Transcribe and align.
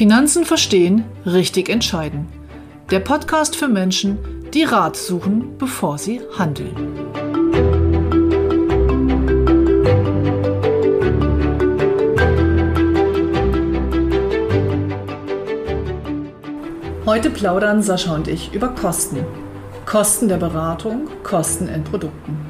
Finanzen 0.00 0.46
verstehen, 0.46 1.04
richtig 1.26 1.68
entscheiden. 1.68 2.26
Der 2.90 3.00
Podcast 3.00 3.54
für 3.54 3.68
Menschen, 3.68 4.16
die 4.54 4.62
Rat 4.62 4.96
suchen, 4.96 5.58
bevor 5.58 5.98
sie 5.98 6.22
handeln. 6.38 6.74
Heute 17.04 17.28
plaudern 17.28 17.82
Sascha 17.82 18.14
und 18.14 18.26
ich 18.26 18.54
über 18.54 18.68
Kosten. 18.68 19.18
Kosten 19.84 20.28
der 20.28 20.38
Beratung, 20.38 21.08
Kosten 21.22 21.68
in 21.68 21.84
Produkten. 21.84 22.49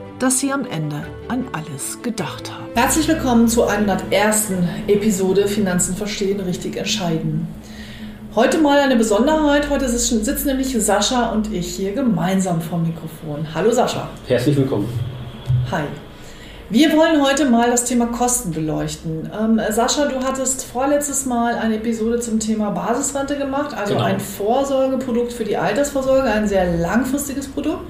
dass 0.21 0.37
Sie 0.37 0.51
am 0.51 0.67
Ende 0.67 0.97
an 1.29 1.45
alles 1.51 1.99
gedacht 2.03 2.51
haben. 2.51 2.65
Herzlich 2.75 3.07
willkommen 3.07 3.47
zur 3.47 3.71
101. 3.71 4.51
Episode 4.87 5.47
Finanzen 5.47 5.95
verstehen, 5.95 6.39
richtig 6.41 6.77
entscheiden. 6.77 7.47
Heute 8.35 8.59
mal 8.59 8.77
eine 8.77 8.97
Besonderheit. 8.97 9.71
Heute 9.71 9.89
sitzen 9.89 10.45
nämlich 10.45 10.79
Sascha 10.79 11.31
und 11.31 11.51
ich 11.51 11.75
hier 11.75 11.93
gemeinsam 11.93 12.61
vom 12.61 12.83
Mikrofon. 12.83 13.47
Hallo 13.55 13.71
Sascha. 13.71 14.09
Herzlich 14.27 14.55
willkommen. 14.55 14.87
Hi. 15.71 15.85
Wir 16.69 16.95
wollen 16.95 17.25
heute 17.25 17.49
mal 17.49 17.71
das 17.71 17.85
Thema 17.85 18.05
Kosten 18.05 18.51
beleuchten. 18.51 19.27
Ähm, 19.37 19.59
Sascha, 19.71 20.05
du 20.05 20.23
hattest 20.23 20.65
vorletztes 20.65 21.25
Mal 21.25 21.55
eine 21.55 21.77
Episode 21.77 22.19
zum 22.19 22.39
Thema 22.39 22.69
Basisrente 22.69 23.39
gemacht, 23.39 23.75
also 23.75 23.95
genau. 23.95 24.05
ein 24.05 24.19
Vorsorgeprodukt 24.19 25.33
für 25.33 25.45
die 25.45 25.57
Altersvorsorge, 25.57 26.29
ein 26.29 26.47
sehr 26.47 26.77
langfristiges 26.77 27.47
Produkt. 27.47 27.89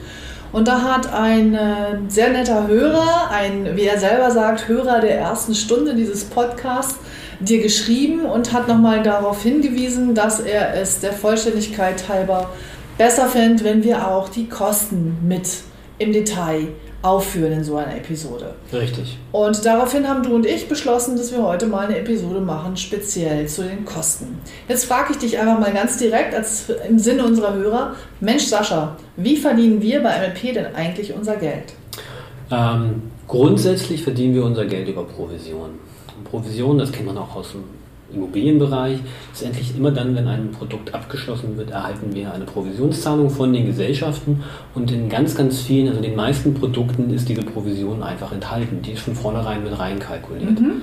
Und 0.51 0.67
da 0.67 0.81
hat 0.81 1.13
ein 1.13 1.53
äh, 1.53 1.97
sehr 2.09 2.29
netter 2.29 2.67
Hörer, 2.67 3.31
ein, 3.31 3.75
wie 3.75 3.85
er 3.85 3.99
selber 3.99 4.31
sagt, 4.31 4.67
Hörer 4.67 4.99
der 4.99 5.17
ersten 5.17 5.55
Stunde 5.55 5.95
dieses 5.95 6.25
Podcasts, 6.25 6.99
dir 7.39 7.61
geschrieben 7.61 8.25
und 8.25 8.53
hat 8.53 8.67
nochmal 8.67 9.01
darauf 9.01 9.41
hingewiesen, 9.41 10.13
dass 10.13 10.39
er 10.39 10.75
es 10.75 10.99
der 10.99 11.13
Vollständigkeit 11.13 12.07
halber 12.07 12.49
besser 12.97 13.27
fände, 13.27 13.63
wenn 13.63 13.83
wir 13.83 14.07
auch 14.07 14.29
die 14.29 14.47
Kosten 14.47 15.17
mit 15.23 15.47
im 15.97 16.11
Detail 16.13 16.67
aufführen 17.01 17.51
in 17.51 17.63
so 17.63 17.77
einer 17.77 17.95
Episode. 17.95 18.53
Richtig. 18.71 19.17
Und 19.31 19.65
daraufhin 19.65 20.07
haben 20.07 20.23
du 20.23 20.35
und 20.35 20.45
ich 20.45 20.69
beschlossen, 20.69 21.17
dass 21.17 21.31
wir 21.31 21.43
heute 21.43 21.65
mal 21.65 21.87
eine 21.87 21.97
Episode 21.97 22.39
machen, 22.39 22.77
speziell 22.77 23.47
zu 23.47 23.63
den 23.63 23.85
Kosten. 23.85 24.39
Jetzt 24.67 24.85
frage 24.85 25.13
ich 25.13 25.17
dich 25.17 25.39
einfach 25.39 25.59
mal 25.59 25.73
ganz 25.73 25.97
direkt 25.97 26.35
als 26.35 26.65
im 26.87 26.99
Sinne 26.99 27.25
unserer 27.25 27.53
Hörer, 27.53 27.95
Mensch 28.19 28.45
Sascha, 28.45 28.97
wie 29.17 29.35
verdienen 29.35 29.81
wir 29.81 30.03
bei 30.03 30.19
MLP 30.19 30.53
denn 30.53 30.75
eigentlich 30.75 31.13
unser 31.13 31.37
Geld? 31.37 31.73
Ähm, 32.51 33.03
grundsätzlich 33.27 34.03
verdienen 34.03 34.35
wir 34.35 34.43
unser 34.43 34.65
Geld 34.65 34.87
über 34.87 35.03
Provision. 35.03 35.71
Provision, 36.29 36.77
das 36.77 36.91
kennt 36.91 37.07
man 37.07 37.17
auch 37.17 37.35
aus 37.35 37.51
dem 37.53 37.63
Immobilienbereich. 38.13 38.99
Letztendlich 39.29 39.75
immer 39.75 39.91
dann, 39.91 40.15
wenn 40.15 40.27
ein 40.27 40.51
Produkt 40.51 40.93
abgeschlossen 40.93 41.57
wird, 41.57 41.71
erhalten 41.71 42.13
wir 42.13 42.33
eine 42.33 42.45
Provisionszahlung 42.45 43.29
von 43.29 43.53
den 43.53 43.65
Gesellschaften 43.65 44.43
und 44.75 44.91
in 44.91 45.09
ganz, 45.09 45.35
ganz 45.35 45.61
vielen, 45.61 45.89
also 45.89 46.01
den 46.01 46.15
meisten 46.15 46.53
Produkten 46.53 47.09
ist 47.13 47.29
diese 47.29 47.41
Provision 47.41 48.03
einfach 48.03 48.31
enthalten. 48.31 48.81
Die 48.81 48.91
ist 48.91 49.01
von 49.01 49.15
vornherein 49.15 49.63
mit 49.63 49.77
reinkalkuliert. 49.77 50.59
Mhm. 50.59 50.81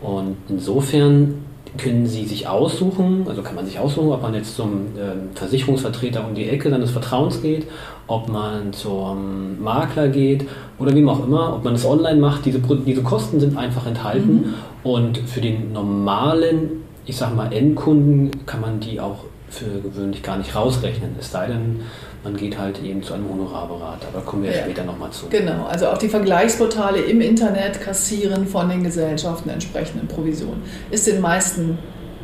Und 0.00 0.36
insofern 0.48 1.34
können 1.78 2.06
Sie 2.06 2.24
sich 2.24 2.48
aussuchen, 2.48 3.26
also 3.28 3.42
kann 3.42 3.54
man 3.54 3.64
sich 3.64 3.78
aussuchen, 3.78 4.10
ob 4.10 4.22
man 4.22 4.34
jetzt 4.34 4.56
zum 4.56 4.86
äh, 4.96 5.36
Versicherungsvertreter 5.38 6.26
um 6.26 6.34
die 6.34 6.48
Ecke 6.48 6.70
seines 6.70 6.90
Vertrauens 6.90 7.42
geht, 7.42 7.66
ob 8.06 8.28
man 8.28 8.72
zum 8.72 9.62
Makler 9.62 10.08
geht 10.08 10.46
oder 10.78 10.94
wie 10.94 11.04
auch 11.06 11.24
immer, 11.24 11.54
ob 11.54 11.64
man 11.64 11.74
es 11.74 11.84
online 11.84 12.20
macht. 12.20 12.44
Diese, 12.44 12.58
diese 12.58 13.02
Kosten 13.02 13.40
sind 13.40 13.56
einfach 13.56 13.86
enthalten 13.86 14.32
mhm. 14.32 14.54
und 14.82 15.18
für 15.18 15.40
den 15.40 15.72
normalen, 15.72 16.82
ich 17.06 17.16
sag 17.16 17.34
mal, 17.34 17.52
Endkunden 17.52 18.30
kann 18.46 18.60
man 18.60 18.80
die 18.80 19.00
auch 19.00 19.24
für 19.50 19.80
gewöhnlich 19.80 20.22
gar 20.22 20.38
nicht 20.38 20.54
rausrechnen. 20.54 21.16
Es 21.18 21.32
sei 21.32 21.48
denn, 21.48 21.80
man 22.22 22.36
geht 22.36 22.58
halt 22.58 22.82
eben 22.82 23.02
zu 23.02 23.14
einem 23.14 23.28
Honorarberater. 23.28 24.08
Da 24.12 24.20
kommen 24.20 24.44
wir 24.44 24.52
ja. 24.52 24.62
später 24.62 24.84
nochmal 24.84 25.10
zu. 25.10 25.26
Genau, 25.28 25.66
also 25.66 25.88
auch 25.88 25.98
die 25.98 26.08
Vergleichsportale 26.08 27.00
im 27.00 27.20
Internet 27.20 27.80
kassieren 27.80 28.46
von 28.46 28.68
den 28.68 28.84
Gesellschaften 28.84 29.50
entsprechende 29.50 30.06
Provisionen. 30.06 30.62
Ist 30.90 31.06
den 31.06 31.20
meisten 31.20 31.78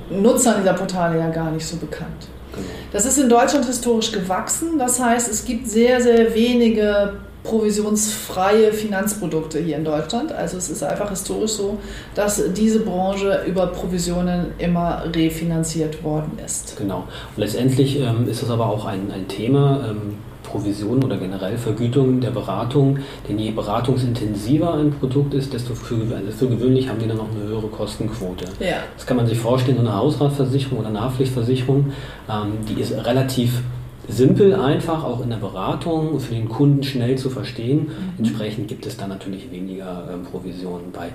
Nutzern 0.09 0.60
dieser 0.60 0.75
Portale 0.75 1.19
ja 1.19 1.31
gar 1.31 1.50
nicht 1.50 1.66
so 1.66 1.76
bekannt. 1.76 2.28
Genau. 2.54 2.66
Das 2.92 3.04
ist 3.04 3.19
in 3.19 3.28
Deutschland 3.28 3.66
historisch 3.66 4.12
gewachsen. 4.12 4.78
Das 4.78 5.03
heißt, 5.03 5.28
es 5.28 5.44
gibt 5.44 5.69
sehr, 5.69 6.00
sehr 6.00 6.34
wenige 6.34 7.15
provisionsfreie 7.47 8.73
Finanzprodukte 8.73 9.59
hier 9.59 9.77
in 9.77 9.84
Deutschland. 9.84 10.33
Also 10.33 10.57
es 10.57 10.69
ist 10.69 10.83
einfach 10.83 11.11
historisch 11.11 11.53
so, 11.53 11.79
dass 12.15 12.43
diese 12.53 12.81
Branche 12.81 13.43
über 13.47 13.69
Provisionen 13.69 14.53
immer 14.59 15.05
refinanziert 15.15 16.03
worden 16.03 16.39
ist. 16.45 16.77
Genau. 16.77 17.05
Und 17.37 17.39
letztendlich 17.39 18.01
ähm, 18.01 18.29
ist 18.29 18.43
das 18.43 18.51
aber 18.51 18.67
auch 18.67 18.84
ein, 18.84 19.11
ein 19.11 19.29
Thema. 19.29 19.89
Ähm, 19.91 20.19
Provision 20.47 21.03
oder 21.03 21.17
generell 21.17 21.59
Vergütung 21.59 22.21
der 22.21 22.31
Beratung, 22.31 23.01
denn 23.29 23.37
je 23.37 23.51
beratungsintensiver 23.51 24.75
ein 24.75 24.93
Produkt 24.93 25.34
ist, 25.34 25.53
desto 25.53 25.75
für, 25.75 25.97
also 26.15 26.31
für 26.31 26.49
gewöhnlich 26.49 26.89
haben 26.89 27.01
die 27.01 27.09
dann 27.09 27.17
noch 27.17 27.31
eine 27.34 27.49
höhere 27.49 27.67
Kostenquote. 27.67 28.45
Ja. 28.61 28.77
Das 28.97 29.07
kann 29.07 29.17
man 29.17 29.27
sich 29.27 29.39
vorstellen, 29.39 29.77
so 29.77 29.83
eine 29.83 29.97
Hausratversicherung 29.97 30.78
oder 30.78 30.89
eine 30.89 31.01
Haftpflichtversicherung, 31.01 31.93
ähm, 32.31 32.53
die 32.69 32.81
ist 32.81 32.93
relativ 32.93 33.61
simpel 34.09 34.55
einfach, 34.55 35.05
auch 35.05 35.22
in 35.22 35.31
der 35.31 35.37
Beratung, 35.37 36.21
für 36.21 36.34
den 36.34 36.49
Kunden 36.49 36.83
schnell 36.83 37.17
zu 37.17 37.31
verstehen. 37.31 37.78
Mhm. 37.78 38.19
Entsprechend 38.19 38.69
gibt 38.69 38.87
es 38.87 38.97
dann 38.97 39.09
natürlich 39.09 39.50
weniger 39.50 40.09
ähm, 40.12 40.22
Provisionen 40.25 40.93
bei 40.93 41.06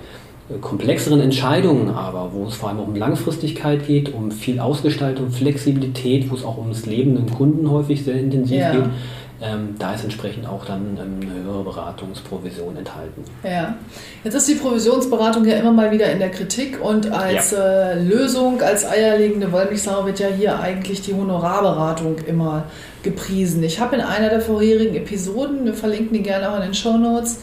äh, 0.50 0.58
komplexeren 0.60 1.22
Entscheidungen 1.22 1.90
aber, 1.90 2.32
wo 2.34 2.46
es 2.46 2.56
vor 2.56 2.70
allem 2.70 2.80
um 2.80 2.96
Langfristigkeit 2.96 3.86
geht, 3.88 4.14
um 4.14 4.32
viel 4.32 4.60
Ausgestaltung, 4.60 5.32
Flexibilität, 5.32 6.30
wo 6.30 6.36
es 6.36 6.44
auch 6.44 6.58
ums 6.58 6.86
Leben 6.86 7.18
im 7.18 7.30
Kunden 7.32 7.70
häufig 7.70 8.04
sehr 8.04 8.16
intensiv 8.16 8.60
ja. 8.60 8.72
geht, 8.72 8.86
ähm, 9.42 9.76
da 9.80 9.96
ist 9.96 10.04
entsprechend 10.04 10.48
auch 10.48 10.66
dann 10.66 10.98
ähm, 11.02 11.20
eine 11.28 11.44
höhere 11.44 11.64
Beratungsprovision 11.64 12.78
enthalten. 12.78 13.24
Ja, 13.44 13.76
jetzt 14.24 14.36
ist 14.36 14.48
die 14.48 14.56
Provisionsberatung 14.56 15.46
ja 15.46 15.56
immer 15.56 15.72
mal 15.72 15.92
wieder 15.92 16.12
in 16.12 16.20
der 16.20 16.30
Kritik 16.30 16.80
und 16.80 17.12
als 17.12 17.52
ja. 17.52 17.92
äh, 17.92 18.00
Lösung, 18.00 18.62
als 18.62 18.86
eierlegende 18.86 19.52
Wollmilchsau 19.52 20.06
wird 20.06 20.20
ja 20.20 20.28
hier 20.28 20.60
eigentlich 20.60 21.02
die 21.02 21.16
Honorarberatung 21.16 22.20
immer 22.28 22.66
gepriesen. 23.02 23.64
Ich 23.64 23.80
habe 23.80 23.96
in 23.96 24.02
einer 24.02 24.30
der 24.30 24.42
vorherigen 24.42 24.96
Episoden, 24.96 25.66
wir 25.66 25.74
verlinken 25.74 26.14
die 26.14 26.22
gerne 26.22 26.52
auch 26.52 26.58
in 26.58 26.62
den 26.62 26.74
Show 26.76 26.98
Notes, 26.98 27.40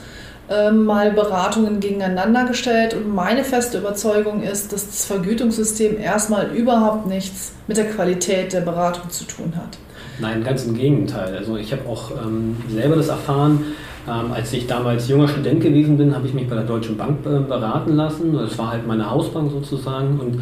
ähm, 0.50 0.84
mal 0.84 1.10
Beratungen 1.10 1.80
gegeneinander 1.80 2.44
gestellt 2.44 2.94
und 2.94 3.12
meine 3.12 3.42
feste 3.42 3.78
Überzeugung 3.78 4.42
ist, 4.42 4.72
dass 4.72 4.86
das 4.86 5.04
Vergütungssystem 5.04 5.98
erstmal 5.98 6.54
überhaupt 6.54 7.06
nichts 7.06 7.52
mit 7.66 7.76
der 7.76 7.90
Qualität 7.90 8.52
der 8.52 8.60
Beratung 8.60 9.10
zu 9.10 9.24
tun 9.24 9.54
hat. 9.56 9.78
Nein, 10.20 10.42
ganz 10.42 10.64
im 10.64 10.76
Gegenteil. 10.76 11.36
Also 11.36 11.56
ich 11.56 11.72
habe 11.72 11.88
auch 11.88 12.10
ähm, 12.10 12.56
selber 12.68 12.96
das 12.96 13.08
erfahren. 13.08 13.64
Ähm, 14.08 14.32
als 14.32 14.52
ich 14.52 14.66
damals 14.66 15.08
junger 15.08 15.28
Student 15.28 15.60
gewesen 15.60 15.96
bin, 15.96 16.14
habe 16.14 16.26
ich 16.26 16.34
mich 16.34 16.48
bei 16.48 16.56
der 16.56 16.64
Deutschen 16.64 16.96
Bank 16.96 17.18
äh, 17.26 17.40
beraten 17.40 17.94
lassen. 17.94 18.32
Das 18.32 18.58
war 18.58 18.72
halt 18.72 18.86
meine 18.86 19.10
Hausbank 19.10 19.50
sozusagen. 19.52 20.18
Und 20.18 20.40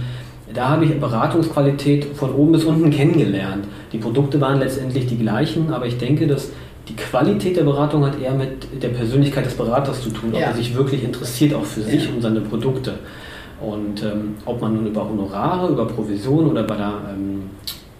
da 0.55 0.70
habe 0.70 0.84
ich 0.84 0.99
Beratungsqualität 0.99 2.06
von 2.14 2.32
oben 2.32 2.52
bis 2.52 2.64
unten 2.64 2.90
kennengelernt. 2.90 3.67
Die 3.93 3.99
Produkte 3.99 4.40
waren 4.40 4.58
letztendlich 4.58 5.06
die 5.06 5.19
gleichen, 5.19 5.73
aber 5.73 5.87
ich 5.87 5.99
denke, 5.99 6.26
dass 6.26 6.50
die 6.88 6.94
Qualität 6.94 7.56
der 7.56 7.64
Beratung 7.64 8.05
hat 8.05 8.20
eher 8.20 8.32
mit 8.32 8.82
der 8.82 8.88
Persönlichkeit 8.88 9.44
des 9.44 9.55
Beraters 9.55 10.02
zu 10.02 10.11
tun, 10.11 10.31
ob 10.32 10.40
ja. 10.40 10.46
er 10.46 10.55
sich 10.55 10.75
wirklich 10.76 11.02
interessiert 11.02 11.52
auch 11.52 11.64
für 11.64 11.82
sich 11.82 12.05
ja. 12.05 12.11
und 12.14 12.23
seine 12.23 12.40
Produkte. 12.40 12.94
Und 13.61 14.02
ähm, 14.02 14.37
ob 14.44 14.61
man 14.61 14.75
nun 14.75 14.87
über 14.87 15.08
Honorare, 15.08 15.73
über 15.73 15.87
Provision 15.87 16.46
oder 16.46 16.62
bei 16.62 16.76
der 16.76 16.93
ähm, 17.11 17.50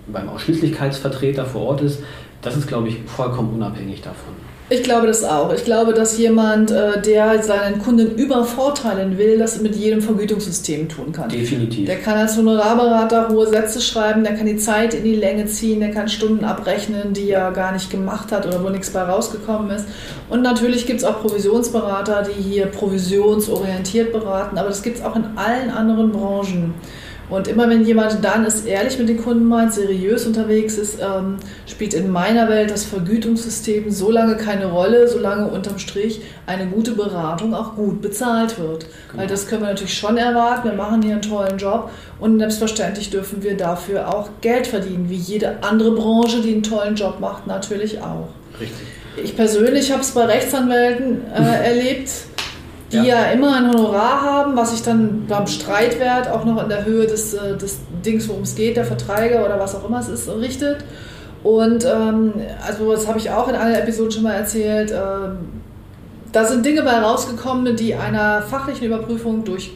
beim 0.06 0.28
Ausschließlichkeitsvertreter 0.28 1.44
vor 1.44 1.62
Ort 1.62 1.80
ist, 1.82 2.00
das 2.42 2.56
ist, 2.56 2.68
glaube 2.68 2.88
ich, 2.88 2.98
vollkommen 3.06 3.54
unabhängig 3.54 4.02
davon. 4.02 4.34
Ich 4.68 4.82
glaube 4.82 5.06
das 5.06 5.22
auch. 5.22 5.52
Ich 5.52 5.64
glaube, 5.64 5.94
dass 5.94 6.18
jemand, 6.18 6.72
äh, 6.72 7.00
der 7.00 7.40
seinen 7.40 7.78
Kunden 7.78 8.16
übervorteilen 8.16 9.16
will, 9.16 9.38
das 9.38 9.60
mit 9.60 9.76
jedem 9.76 10.02
Vergütungssystem 10.02 10.88
tun 10.88 11.12
kann. 11.12 11.28
Definitiv. 11.28 11.86
Der 11.86 12.00
kann 12.00 12.18
als 12.18 12.36
Honorarberater 12.36 13.28
hohe 13.28 13.46
Sätze 13.46 13.80
schreiben, 13.80 14.24
der 14.24 14.34
kann 14.34 14.46
die 14.46 14.56
Zeit 14.56 14.92
in 14.94 15.04
die 15.04 15.14
Länge 15.14 15.46
ziehen, 15.46 15.78
der 15.78 15.92
kann 15.92 16.08
Stunden 16.08 16.44
abrechnen, 16.44 17.12
die 17.12 17.30
er 17.30 17.52
gar 17.52 17.70
nicht 17.70 17.90
gemacht 17.90 18.32
hat 18.32 18.44
oder 18.44 18.64
wo 18.64 18.68
nichts 18.68 18.90
bei 18.90 19.02
rausgekommen 19.02 19.70
ist. 19.70 19.86
Und 20.30 20.42
natürlich 20.42 20.84
gibt 20.84 20.98
es 20.98 21.04
auch 21.04 21.20
Provisionsberater, 21.20 22.24
die 22.24 22.42
hier 22.42 22.66
provisionsorientiert 22.66 24.12
beraten, 24.12 24.58
aber 24.58 24.70
das 24.70 24.82
gibt 24.82 24.98
es 24.98 25.04
auch 25.04 25.14
in 25.14 25.26
allen 25.36 25.70
anderen 25.70 26.10
Branchen. 26.10 26.74
Und 27.28 27.49
immer 27.49 27.69
wenn 27.69 27.84
jemand 27.84 28.25
dann 28.25 28.44
es 28.44 28.64
ehrlich 28.64 28.99
mit 28.99 29.08
den 29.08 29.17
Kunden 29.17 29.46
meint, 29.46 29.75
seriös 29.75 30.26
unterwegs 30.26 30.78
ist, 30.78 31.00
ähm, 31.00 31.37
spielt 31.67 31.93
in 31.93 32.11
meiner 32.11 32.49
Welt 32.49 32.70
das 32.70 32.84
Vergütungssystem 32.84 33.90
so 33.90 34.11
lange 34.11 34.37
keine 34.37 34.67
Rolle, 34.67 35.08
solange 35.08 35.49
unterm 35.49 35.78
Strich 35.78 36.20
eine 36.46 36.67
gute 36.67 36.93
Beratung 36.93 37.55
auch 37.55 37.75
gut 37.75 38.00
bezahlt 38.00 38.58
wird. 38.58 38.87
Genau. 39.08 39.23
Weil 39.23 39.26
das 39.26 39.49
können 39.49 39.62
wir 39.62 39.69
natürlich 39.69 39.99
schon 39.99 40.17
erwarten. 40.17 40.69
Wir 40.69 40.76
machen 40.76 41.02
hier 41.02 41.14
einen 41.14 41.23
tollen 41.23 41.58
Job 41.58 41.90
und 42.20 42.38
selbstverständlich 42.38 43.11
dürfen 43.11 43.43
wir 43.43 43.56
dafür 43.56 44.14
auch 44.14 44.28
Geld 44.40 44.69
verdienen, 44.69 45.11
wie 45.11 45.17
jede 45.17 45.62
andere 45.64 45.93
Branche, 45.93 46.40
die 46.43 46.52
einen 46.52 46.62
tollen 46.62 46.94
Job 46.94 47.19
macht, 47.19 47.46
natürlich 47.46 48.00
auch. 48.00 48.28
Richtig. 48.61 48.87
Ich 49.23 49.34
persönlich 49.34 49.90
habe 49.90 50.02
es 50.02 50.12
bei 50.12 50.26
Rechtsanwälten 50.26 51.23
äh, 51.34 51.64
erlebt 51.64 52.11
die 52.92 52.98
ja. 52.98 53.04
ja. 53.04 53.24
immer 53.32 53.56
ein 53.56 53.68
Honorar 53.68 54.22
haben, 54.22 54.56
was 54.56 54.70
sich 54.72 54.82
dann 54.82 55.26
beim 55.26 55.46
Streitwert 55.46 56.28
auch 56.28 56.44
noch 56.44 56.62
in 56.62 56.68
der 56.68 56.84
Höhe 56.84 57.06
des, 57.06 57.34
äh, 57.34 57.56
des 57.56 57.80
Dings, 58.04 58.28
worum 58.28 58.42
es 58.42 58.54
geht, 58.54 58.76
der 58.76 58.84
Verträge 58.84 59.44
oder 59.44 59.58
was 59.58 59.74
auch 59.74 59.88
immer 59.88 60.00
es 60.00 60.08
ist, 60.08 60.28
richtet. 60.28 60.84
Und 61.42 61.84
ähm, 61.84 62.32
also 62.66 62.92
das 62.92 63.06
habe 63.06 63.18
ich 63.18 63.30
auch 63.30 63.48
in 63.48 63.54
einer 63.54 63.78
Episode 63.78 64.10
schon 64.10 64.22
mal 64.22 64.34
erzählt. 64.34 64.90
Ähm, 64.90 65.38
da 66.32 66.44
sind 66.44 66.66
Dinge 66.66 66.82
bei 66.82 66.98
rausgekommen, 66.98 67.76
die 67.76 67.94
einer 67.94 68.42
fachlichen 68.42 68.86
Überprüfung 68.86 69.44
durch 69.44 69.72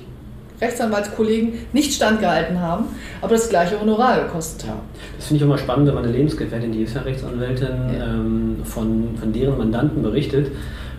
Rechtsanwaltskollegen 0.60 1.54
nicht 1.72 1.94
standgehalten 1.94 2.60
haben, 2.60 2.84
aber 3.22 3.34
das 3.34 3.48
gleiche 3.48 3.80
Honorar 3.80 4.24
gekostet 4.24 4.68
haben. 4.68 4.80
Ja, 4.94 5.00
das 5.16 5.26
finde 5.26 5.36
ich 5.36 5.42
immer 5.48 5.58
spannend, 5.58 5.88
wenn 5.88 5.94
meine 5.94 6.08
Lebensgefährtin, 6.08 6.72
die 6.72 6.82
ist 6.82 6.94
ja 6.94 7.02
Rechtsanwältin, 7.02 7.68
ja. 7.68 8.04
Ähm, 8.04 8.56
von, 8.64 9.16
von 9.18 9.32
deren 9.32 9.56
Mandanten 9.56 10.02
berichtet. 10.02 10.48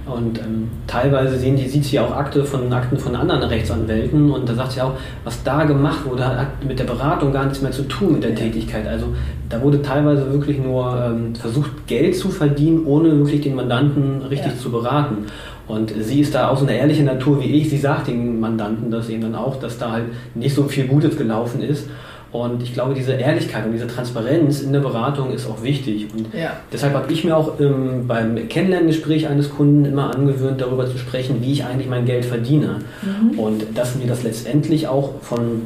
Und 0.06 0.40
ähm, 0.40 0.70
teilweise 0.88 1.38
sehen 1.38 1.56
die, 1.56 1.68
sieht 1.68 1.86
sie 1.86 2.00
auch 2.00 2.12
Akte 2.12 2.44
von 2.44 2.72
Akten 2.74 2.98
von 2.98 3.16
anderen 3.16 3.44
Rechtsanwälten 3.44 4.32
und 4.32 4.50
da 4.50 4.56
sagt 4.56 4.72
sie 4.74 4.82
auch, 4.82 4.94
was 5.24 5.44
da 5.44 5.64
gemacht 5.64 6.06
wurde, 6.06 6.26
hat 6.26 6.66
mit 6.68 6.80
der 6.80 6.86
Beratung 6.86 7.32
gar 7.32 7.46
nichts 7.46 7.62
mehr 7.62 7.72
zu 7.72 7.84
tun 7.84 8.14
mit 8.14 8.24
der 8.24 8.34
Tätigkeit. 8.34 8.88
Also 8.88 9.08
da 9.48 9.62
wurde 9.62 9.82
teilweise 9.82 10.32
wirklich 10.32 10.58
nur 10.58 11.00
ähm, 11.06 11.36
versucht, 11.36 11.88
Geld 11.88 12.16
zu 12.16 12.30
verdienen, 12.30 12.86
ohne 12.86 13.16
wirklich 13.18 13.42
den 13.42 13.56
Mandanten 13.56 14.24
richtig 14.24 14.54
ja. 14.54 14.58
zu 14.58 14.72
beraten. 14.72 15.28
Und 15.68 15.94
sie 16.00 16.20
ist 16.20 16.34
da 16.34 16.50
auch 16.50 16.58
so 16.58 16.66
eine 16.66 16.78
ehrliche 16.78 17.04
Natur 17.04 17.40
wie 17.40 17.52
ich. 17.52 17.70
Sie 17.70 17.78
sagt 17.78 18.08
den 18.08 18.40
Mandanten 18.40 18.92
das 18.92 19.08
eben 19.08 19.22
dann 19.22 19.36
auch, 19.36 19.60
dass 19.60 19.78
da 19.78 19.92
halt 19.92 20.06
nicht 20.36 20.56
so 20.56 20.64
viel 20.64 20.88
Gutes 20.88 21.16
gelaufen 21.16 21.62
ist. 21.62 21.88
Und 22.32 22.64
ich 22.64 22.74
glaube, 22.74 22.94
diese 22.94 23.12
Ehrlichkeit 23.14 23.66
und 23.66 23.74
diese 23.74 23.88
Transparenz 23.88 24.62
in 24.62 24.72
der 24.72 24.80
Beratung 24.80 25.34
ist 25.34 25.50
auch 25.50 25.64
wichtig. 25.64 26.08
Und 26.16 26.34
ja. 26.34 26.52
deshalb 26.72 26.94
habe 26.94 27.12
ich 27.12 27.26
mir 27.26 27.36
auch 27.36 27.60
ähm, 27.60 28.08
beim 28.08 28.48
Kennenlerngespräch 28.48 29.28
eines 29.28 29.50
Kunden 29.50 29.84
immer 29.84 30.16
angewöhnt, 30.16 30.62
darüber 30.62 30.90
zu 30.90 30.98
sprechen, 30.98 31.42
wie 31.42 31.52
ich 31.52 31.66
eigentlich 31.66 31.90
mein 31.90 32.06
Geld 32.06 32.24
verdiene. 32.24 32.80
Mhm. 33.02 33.38
Und 33.38 33.66
dass 33.76 33.96
mir 33.96 34.08
das 34.08 34.24
letztendlich 34.24 34.88
auch 34.88 35.16
von 35.22 35.64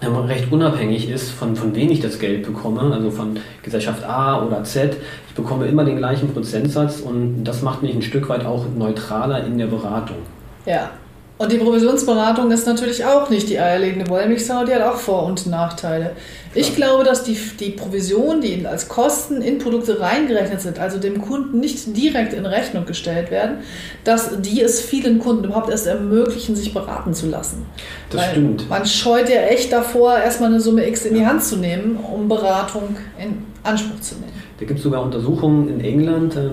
ähm, 0.00 0.16
recht 0.16 0.50
unabhängig 0.50 1.10
ist, 1.10 1.30
von, 1.32 1.54
von 1.54 1.74
wem 1.74 1.90
ich 1.90 2.00
das 2.00 2.18
Geld 2.18 2.46
bekomme, 2.46 2.80
also 2.80 3.10
von 3.10 3.38
Gesellschaft 3.62 4.02
A 4.04 4.42
oder 4.42 4.64
Z. 4.64 4.96
Ich 5.28 5.34
bekomme 5.34 5.66
immer 5.66 5.84
den 5.84 5.98
gleichen 5.98 6.32
Prozentsatz 6.32 7.00
und 7.00 7.44
das 7.44 7.60
macht 7.60 7.82
mich 7.82 7.94
ein 7.94 8.02
Stück 8.02 8.30
weit 8.30 8.46
auch 8.46 8.64
neutraler 8.74 9.44
in 9.44 9.58
der 9.58 9.66
Beratung. 9.66 10.16
Ja, 10.64 10.90
und 11.38 11.52
die 11.52 11.58
Provisionsberatung 11.58 12.50
ist 12.50 12.66
natürlich 12.66 13.04
auch 13.04 13.28
nicht 13.28 13.50
die 13.50 13.58
eierlegende 13.58 14.08
Wollmilchsau, 14.08 14.64
die 14.64 14.74
hat 14.74 14.82
auch 14.82 14.96
Vor- 14.96 15.24
und 15.24 15.46
Nachteile. 15.46 16.12
Ich 16.54 16.74
glaube, 16.74 17.04
dass 17.04 17.24
die, 17.24 17.38
die 17.60 17.70
Provisionen, 17.70 18.40
die 18.40 18.66
als 18.66 18.88
Kosten 18.88 19.42
in 19.42 19.58
Produkte 19.58 20.00
reingerechnet 20.00 20.62
sind, 20.62 20.78
also 20.78 20.98
dem 20.98 21.20
Kunden 21.20 21.60
nicht 21.60 21.94
direkt 21.94 22.32
in 22.32 22.46
Rechnung 22.46 22.86
gestellt 22.86 23.30
werden, 23.30 23.58
dass 24.04 24.40
die 24.40 24.62
es 24.62 24.80
vielen 24.80 25.18
Kunden 25.18 25.44
überhaupt 25.44 25.68
erst 25.68 25.86
ermöglichen, 25.86 26.56
sich 26.56 26.72
beraten 26.72 27.12
zu 27.12 27.26
lassen. 27.26 27.66
Das 28.08 28.22
Weil 28.22 28.30
stimmt. 28.30 28.70
Man 28.70 28.86
scheut 28.86 29.28
ja 29.28 29.42
echt 29.42 29.70
davor, 29.70 30.16
erstmal 30.16 30.48
eine 30.48 30.60
Summe 30.60 30.88
X 30.88 31.04
in 31.04 31.14
die 31.16 31.26
Hand 31.26 31.44
zu 31.44 31.56
nehmen, 31.56 31.96
um 31.96 32.28
Beratung 32.28 32.96
in 33.22 33.44
Anspruch 33.62 34.00
zu 34.00 34.14
nehmen. 34.14 34.45
Da 34.58 34.64
gibt 34.64 34.78
es 34.78 34.84
sogar 34.84 35.02
Untersuchungen 35.02 35.68
in 35.68 35.80
England, 35.80 36.34
äh, 36.36 36.48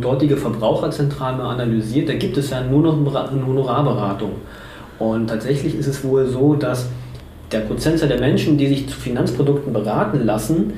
dortige 0.00 0.36
Verbraucherzentrale 0.36 1.42
analysiert. 1.42 2.08
Da 2.08 2.14
gibt 2.14 2.36
es 2.36 2.50
ja 2.50 2.62
nur 2.62 2.82
noch 2.82 3.14
eine 3.14 3.46
Honorarberatung. 3.46 4.32
Und 4.98 5.28
tatsächlich 5.28 5.74
ist 5.74 5.86
es 5.86 6.04
wohl 6.04 6.26
so, 6.26 6.54
dass 6.54 6.88
der 7.52 7.60
Prozentsatz 7.60 8.08
der 8.08 8.20
Menschen, 8.20 8.58
die 8.58 8.66
sich 8.66 8.88
zu 8.88 8.96
Finanzprodukten 8.96 9.72
beraten 9.72 10.24
lassen, 10.24 10.74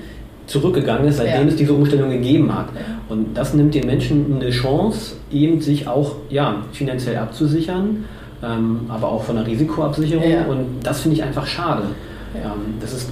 zurückgegangen 0.46 1.08
ist, 1.08 1.18
seitdem 1.18 1.42
ja. 1.42 1.48
es 1.48 1.56
diese 1.56 1.72
Umstellung 1.72 2.10
gegeben 2.10 2.54
hat. 2.54 2.68
Und 3.08 3.36
das 3.36 3.54
nimmt 3.54 3.74
den 3.74 3.86
Menschen 3.86 4.36
eine 4.36 4.50
Chance, 4.50 5.16
eben 5.30 5.60
sich 5.60 5.86
auch 5.86 6.16
ja, 6.30 6.62
finanziell 6.72 7.16
abzusichern, 7.16 8.04
ähm, 8.42 8.80
aber 8.88 9.08
auch 9.08 9.24
von 9.24 9.36
der 9.36 9.46
Risikoabsicherung. 9.46 10.30
Ja. 10.30 10.46
Und 10.46 10.80
das 10.82 11.00
finde 11.00 11.16
ich 11.16 11.22
einfach 11.22 11.46
schade. 11.46 11.82
Ja. 12.34 12.52
Ähm, 12.52 12.74
das 12.80 12.92
ist 12.94 13.10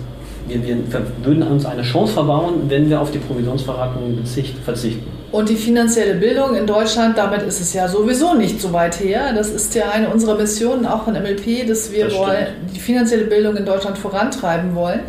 wir, 0.48 0.62
wir 0.64 1.02
würden 1.22 1.42
uns 1.42 1.64
eine 1.66 1.82
Chance 1.82 2.14
verbauen, 2.14 2.62
wenn 2.68 2.88
wir 2.88 3.00
auf 3.00 3.10
die 3.10 3.18
Provisionsverratung 3.18 4.18
verzichten. 4.64 5.06
Und 5.32 5.48
die 5.48 5.56
finanzielle 5.56 6.14
Bildung 6.14 6.54
in 6.54 6.66
Deutschland, 6.66 7.18
damit 7.18 7.42
ist 7.42 7.60
es 7.60 7.72
ja 7.72 7.88
sowieso 7.88 8.34
nicht 8.34 8.60
so 8.60 8.72
weit 8.72 9.00
her. 9.00 9.32
Das 9.34 9.50
ist 9.50 9.74
ja 9.74 9.90
eine 9.90 10.08
unserer 10.08 10.36
Missionen 10.36 10.86
auch 10.86 11.04
von 11.04 11.14
MLP, 11.14 11.66
dass 11.66 11.92
wir 11.92 12.06
das 12.06 12.14
wollen, 12.14 12.46
die 12.74 12.80
finanzielle 12.80 13.24
Bildung 13.24 13.56
in 13.56 13.64
Deutschland 13.64 13.98
vorantreiben 13.98 14.74
wollen. 14.74 15.00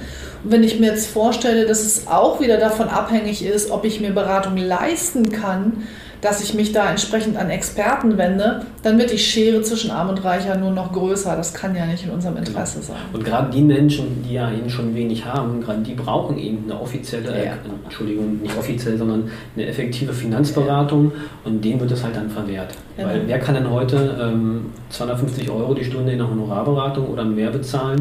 Und 0.44 0.52
wenn 0.52 0.64
ich 0.64 0.80
mir 0.80 0.88
jetzt 0.88 1.08
vorstelle, 1.08 1.66
dass 1.66 1.82
es 1.82 2.08
auch 2.08 2.40
wieder 2.42 2.58
davon 2.58 2.90
abhängig 2.90 3.46
ist, 3.46 3.72
ob 3.72 3.86
ich 3.86 4.02
mir 4.02 4.12
Beratung 4.12 4.58
leisten 4.58 5.32
kann, 5.32 5.84
dass 6.22 6.42
ich 6.42 6.54
mich 6.54 6.72
da 6.72 6.90
entsprechend 6.90 7.38
an 7.38 7.50
Experten 7.50 8.18
wende, 8.18 8.62
dann 8.84 8.98
wird 8.98 9.12
die 9.12 9.18
Schere 9.18 9.62
zwischen 9.62 9.92
Arm 9.92 10.10
und 10.10 10.24
Reich 10.24 10.46
ja 10.46 10.58
nur 10.58 10.72
noch 10.72 10.92
größer. 10.92 11.36
Das 11.36 11.54
kann 11.54 11.76
ja 11.76 11.86
nicht 11.86 12.06
in 12.06 12.12
unserem 12.12 12.38
Interesse 12.38 12.82
sein. 12.82 12.98
Und 13.14 13.24
gerade 13.24 13.52
die 13.52 13.62
Menschen, 13.62 14.24
die 14.24 14.34
ja 14.34 14.52
eben 14.52 14.70
schon 14.70 14.96
wenig 14.96 15.26
haben, 15.26 15.62
gerade 15.62 15.82
die 15.82 15.94
brauchen 15.94 16.38
eben 16.38 16.64
eine 16.66 16.80
offizielle, 16.80 17.46
ja. 17.46 17.54
Entschuldigung, 17.84 18.42
nicht 18.42 18.58
offiziell, 18.58 18.98
sondern 18.98 19.30
eine 19.56 19.68
effektive 19.68 20.14
Finanzberatung 20.14 21.12
und 21.44 21.64
denen 21.64 21.80
wird 21.80 21.92
es 21.92 22.04
halt 22.04 22.16
dann 22.16 22.30
verwehrt. 22.30 22.74
Genau. 22.96 23.10
Weil 23.10 23.22
wer 23.28 23.40
kann 23.40 23.56
denn 23.56 23.70
heute 23.70 24.18
ähm, 24.20 24.68
250 24.90 25.50
Euro 25.50 25.74
die 25.74 25.84
Stunde 25.84 26.14
in 26.14 26.20
einer 26.20 26.30
Honorarberatung 26.30 27.08
oder 27.08 27.24
mehr 27.24 27.52
bezahlen 27.52 28.00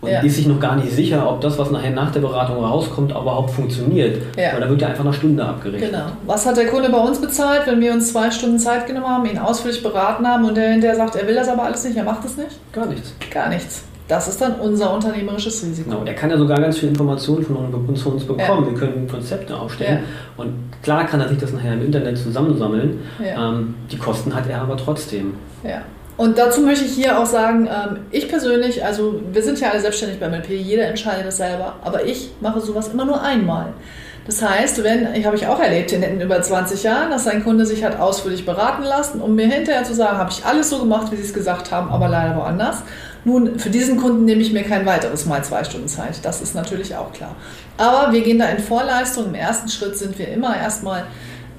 und 0.00 0.10
ja. 0.10 0.20
ist 0.20 0.36
sich 0.36 0.46
noch 0.46 0.60
gar 0.60 0.76
nicht 0.76 0.92
sicher, 0.92 1.28
ob 1.28 1.40
das, 1.40 1.58
was 1.58 1.70
nachher 1.70 1.90
nach 1.90 2.12
der 2.12 2.20
Beratung 2.20 2.64
rauskommt, 2.64 3.10
überhaupt 3.10 3.50
funktioniert. 3.50 4.22
Ja. 4.36 4.52
Weil 4.52 4.60
da 4.60 4.68
wird 4.68 4.80
ja 4.80 4.88
einfach 4.88 5.04
eine 5.04 5.12
Stunde 5.12 5.44
abgerechnet. 5.44 5.90
Genau. 5.90 6.06
Was 6.26 6.46
hat 6.46 6.56
der 6.56 6.66
Kunde 6.66 6.88
bei 6.88 6.98
uns 6.98 7.20
bezahlt, 7.20 7.66
wenn 7.66 7.80
wir 7.80 7.92
uns 7.92 8.12
zwei 8.12 8.30
Stunden 8.30 8.58
Zeit 8.58 8.86
genommen 8.86 9.08
haben, 9.08 9.26
ihn 9.26 9.38
ausführlich 9.38 9.82
beraten 9.82 10.26
haben 10.26 10.44
und 10.44 10.56
der 10.56 10.70
hinterher 10.70 10.96
sagt, 10.96 11.16
er 11.16 11.26
will 11.26 11.34
das 11.34 11.48
aber 11.48 11.64
alles 11.64 11.84
nicht, 11.84 11.96
er 11.96 12.04
macht 12.04 12.24
es 12.24 12.36
nicht? 12.36 12.50
Gar 12.72 12.86
nichts. 12.86 13.12
Gar 13.30 13.48
nichts. 13.48 13.84
Das 14.08 14.26
ist 14.26 14.40
dann 14.40 14.54
unser 14.54 14.94
unternehmerisches 14.94 15.62
Risiko. 15.62 15.90
Genau, 15.90 16.02
er 16.04 16.14
kann 16.14 16.30
ja 16.30 16.38
sogar 16.38 16.58
ganz 16.58 16.78
viele 16.78 16.92
Informationen 16.92 17.44
von 17.44 17.56
uns, 17.56 18.00
von 18.00 18.12
uns 18.14 18.24
bekommen. 18.24 18.64
Ja. 18.64 18.70
Wir 18.70 18.78
können 18.78 19.06
Konzepte 19.06 19.54
aufstellen. 19.54 19.98
Ja. 19.98 20.42
Und 20.42 20.54
klar 20.82 21.04
kann 21.04 21.20
er 21.20 21.28
sich 21.28 21.36
das 21.36 21.52
nachher 21.52 21.74
im 21.74 21.84
Internet 21.84 22.16
zusammensammeln. 22.16 23.00
Ja. 23.22 23.50
Ähm, 23.50 23.74
die 23.92 23.98
Kosten 23.98 24.34
hat 24.34 24.48
er 24.48 24.62
aber 24.62 24.78
trotzdem. 24.78 25.34
Ja. 25.62 25.82
Und 26.18 26.36
dazu 26.36 26.62
möchte 26.62 26.84
ich 26.84 26.92
hier 26.92 27.18
auch 27.18 27.26
sagen, 27.26 27.68
ähm, 27.68 27.98
ich 28.10 28.28
persönlich, 28.28 28.84
also 28.84 29.22
wir 29.32 29.42
sind 29.42 29.60
ja 29.60 29.70
alle 29.70 29.80
selbstständig 29.80 30.18
beim 30.18 30.34
LP, 30.34 30.50
jeder 30.50 30.88
entscheidet 30.88 31.24
das 31.24 31.36
selber, 31.36 31.76
aber 31.84 32.04
ich 32.04 32.32
mache 32.40 32.60
sowas 32.60 32.88
immer 32.88 33.04
nur 33.04 33.22
einmal. 33.22 33.72
Das 34.26 34.42
heißt, 34.42 34.82
wenn, 34.82 35.14
ich 35.14 35.24
habe 35.24 35.36
ich 35.36 35.46
auch 35.46 35.60
erlebt 35.60 35.92
in 35.92 36.20
über 36.20 36.42
20 36.42 36.82
Jahren, 36.82 37.10
dass 37.10 37.26
ein 37.28 37.44
Kunde 37.44 37.64
sich 37.64 37.82
hat 37.84 37.98
ausführlich 37.98 38.44
beraten 38.44 38.82
lassen, 38.82 39.22
um 39.22 39.36
mir 39.36 39.46
hinterher 39.46 39.84
zu 39.84 39.94
sagen, 39.94 40.18
habe 40.18 40.30
ich 40.30 40.44
alles 40.44 40.68
so 40.68 40.80
gemacht, 40.80 41.10
wie 41.12 41.16
sie 41.16 41.22
es 41.22 41.32
gesagt 41.32 41.70
haben, 41.70 41.88
aber 41.88 42.08
leider 42.08 42.36
woanders. 42.36 42.82
Nun, 43.24 43.58
für 43.58 43.70
diesen 43.70 43.96
Kunden 43.96 44.24
nehme 44.24 44.42
ich 44.42 44.52
mir 44.52 44.64
kein 44.64 44.84
weiteres 44.86 45.24
Mal 45.24 45.42
zwei 45.44 45.64
Stunden 45.64 45.88
Zeit. 45.88 46.24
Das 46.24 46.42
ist 46.42 46.54
natürlich 46.54 46.96
auch 46.96 47.12
klar. 47.12 47.36
Aber 47.78 48.12
wir 48.12 48.22
gehen 48.22 48.38
da 48.38 48.46
in 48.46 48.58
Vorleistung. 48.58 49.26
Im 49.26 49.34
ersten 49.34 49.68
Schritt 49.68 49.96
sind 49.96 50.18
wir 50.18 50.28
immer 50.28 50.56
erstmal 50.56 51.04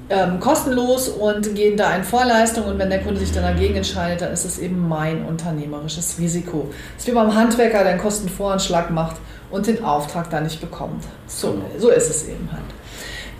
ähm, 0.09 0.39
kostenlos 0.39 1.07
und 1.07 1.53
gehen 1.55 1.77
da 1.77 1.95
in 1.95 2.03
Vorleistung 2.03 2.65
und 2.65 2.79
wenn 2.79 2.89
der 2.89 3.01
Kunde 3.01 3.19
sich 3.19 3.31
dann 3.31 3.43
dagegen 3.43 3.75
entscheidet, 3.75 4.21
dann 4.21 4.33
ist 4.33 4.45
es 4.45 4.57
eben 4.57 4.87
mein 4.87 5.23
unternehmerisches 5.25 6.17
Risiko. 6.17 6.67
Das 6.95 7.03
ist 7.03 7.07
wie 7.07 7.15
beim 7.15 7.35
Handwerker, 7.35 7.79
der 7.83 7.91
einen 7.91 8.01
Kostenvoranschlag 8.01 8.89
macht 8.89 9.17
und 9.51 9.67
den 9.67 9.83
Auftrag 9.83 10.29
dann 10.29 10.43
nicht 10.43 10.61
bekommt. 10.61 11.03
So, 11.27 11.61
so 11.77 11.89
ist 11.89 12.09
es 12.09 12.27
eben 12.27 12.49
halt. 12.51 12.63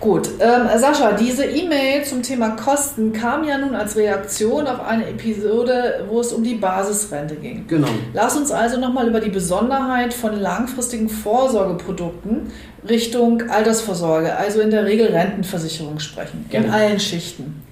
Gut, 0.00 0.30
ähm, 0.40 0.62
Sascha, 0.78 1.12
diese 1.12 1.44
E-Mail 1.44 2.04
zum 2.06 2.22
Thema 2.22 2.56
Kosten 2.56 3.12
kam 3.12 3.44
ja 3.44 3.58
nun 3.58 3.74
als 3.74 3.96
Reaktion 3.96 4.66
auf 4.66 4.80
eine 4.80 5.06
Episode, 5.06 6.06
wo 6.08 6.20
es 6.20 6.32
um 6.32 6.42
die 6.42 6.54
Basisrente 6.54 7.34
ging. 7.34 7.66
Genau. 7.68 7.88
Lass 8.14 8.34
uns 8.34 8.50
also 8.50 8.80
nochmal 8.80 9.08
über 9.08 9.20
die 9.20 9.28
Besonderheit 9.28 10.14
von 10.14 10.40
langfristigen 10.40 11.10
Vorsorgeprodukten 11.10 12.50
Richtung 12.88 13.50
Altersvorsorge, 13.50 14.34
also 14.34 14.60
in 14.60 14.70
der 14.70 14.86
Regel 14.86 15.08
Rentenversicherung 15.08 15.98
sprechen, 15.98 16.46
Gerne. 16.48 16.68
in 16.68 16.72
allen 16.72 17.00
Schichten. 17.00 17.62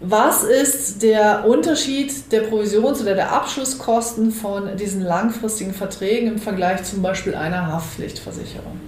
Was 0.00 0.42
ist 0.42 1.04
der 1.04 1.44
Unterschied 1.46 2.32
der 2.32 2.40
Provisions- 2.40 3.00
oder 3.00 3.14
der 3.14 3.32
Abschlusskosten 3.32 4.32
von 4.32 4.76
diesen 4.76 5.00
langfristigen 5.00 5.72
Verträgen 5.72 6.26
im 6.26 6.38
Vergleich 6.38 6.82
zum 6.82 7.02
Beispiel 7.02 7.36
einer 7.36 7.68
Haftpflichtversicherung? 7.72 8.80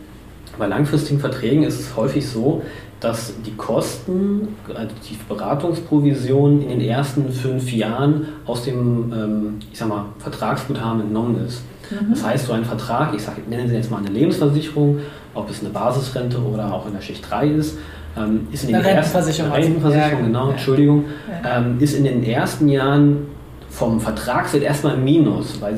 Bei 0.58 0.66
langfristigen 0.66 1.20
Verträgen 1.20 1.62
ist 1.62 1.80
es 1.80 1.96
häufig 1.96 2.26
so, 2.26 2.62
dass 3.00 3.32
die 3.46 3.54
Kosten, 3.54 4.56
also 4.68 4.94
die 5.08 5.16
Beratungsprovision 5.28 6.62
in 6.62 6.80
den 6.80 6.80
ersten 6.80 7.30
fünf 7.30 7.72
Jahren 7.72 8.26
aus 8.44 8.64
dem 8.64 9.12
ähm, 9.12 9.58
ich 9.72 9.78
sag 9.78 9.88
mal, 9.88 10.06
Vertragsguthaben 10.18 11.02
entnommen 11.02 11.46
ist. 11.46 11.62
Mhm. 11.90 12.10
Das 12.10 12.24
heißt, 12.24 12.46
so 12.46 12.52
ein 12.52 12.64
Vertrag, 12.64 13.14
ich, 13.14 13.22
sag, 13.22 13.48
nenne 13.48 13.68
Sie 13.68 13.74
jetzt 13.74 13.90
mal 13.90 13.98
eine 13.98 14.10
Lebensversicherung, 14.10 14.98
ob 15.34 15.48
es 15.48 15.60
eine 15.60 15.70
Basisrente 15.70 16.38
oder 16.38 16.72
auch 16.72 16.86
in 16.86 16.94
der 16.94 17.00
Schicht 17.00 17.28
3 17.30 17.46
ist, 17.46 17.78
ähm, 18.16 18.48
ist 18.50 18.64
in 18.64 18.72
den 18.72 18.82
Rentenversicherung, 18.82 19.52
ersten, 19.52 19.64
Rentenversicherung, 19.64 20.20
ja, 20.20 20.26
genau, 20.26 20.46
ja. 20.46 20.52
Entschuldigung, 20.52 21.04
ja. 21.44 21.58
Ähm, 21.58 21.76
ist 21.78 21.94
in 21.94 22.04
den 22.04 22.24
ersten 22.24 22.68
Jahren 22.68 23.28
vom 23.70 24.00
Vertragswert 24.00 24.64
erstmal 24.64 24.94
im 24.94 25.04
Minus, 25.04 25.60
weil 25.60 25.76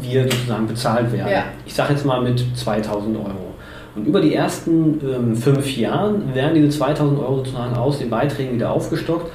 wir 0.00 0.22
sozusagen 0.24 0.66
bezahlt 0.66 1.12
werden. 1.12 1.28
Ich 1.66 1.74
sage 1.74 1.92
jetzt 1.92 2.04
mal 2.04 2.22
mit 2.22 2.44
2000 2.56 3.16
Euro. 3.16 3.47
Und 3.98 4.06
über 4.06 4.20
die 4.20 4.34
ersten 4.34 5.00
ähm, 5.02 5.36
fünf 5.36 5.76
Jahren 5.76 6.34
werden 6.34 6.54
diese 6.54 6.68
2000 6.68 7.18
Euro 7.18 7.38
sozusagen 7.38 7.74
aus 7.76 7.98
den 7.98 8.10
Beiträgen 8.10 8.54
wieder 8.54 8.70
aufgestockt. 8.70 9.30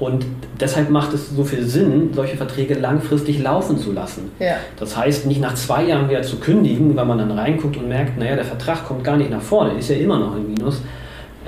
Und 0.00 0.26
deshalb 0.60 0.90
macht 0.90 1.12
es 1.12 1.30
so 1.30 1.44
viel 1.44 1.64
Sinn, 1.64 2.10
solche 2.14 2.36
Verträge 2.36 2.74
langfristig 2.74 3.40
laufen 3.40 3.78
zu 3.78 3.92
lassen. 3.92 4.30
Ja. 4.38 4.56
Das 4.78 4.96
heißt, 4.96 5.26
nicht 5.26 5.40
nach 5.40 5.54
zwei 5.54 5.84
Jahren 5.84 6.08
wieder 6.08 6.22
zu 6.22 6.36
kündigen, 6.36 6.96
weil 6.96 7.04
man 7.04 7.18
dann 7.18 7.32
reinguckt 7.32 7.76
und 7.76 7.88
merkt, 7.88 8.18
naja, 8.18 8.36
der 8.36 8.44
Vertrag 8.44 8.86
kommt 8.86 9.02
gar 9.02 9.16
nicht 9.16 9.30
nach 9.30 9.42
vorne, 9.42 9.78
ist 9.78 9.90
ja 9.90 9.96
immer 9.96 10.18
noch 10.18 10.36
im 10.36 10.48
Minus. 10.48 10.82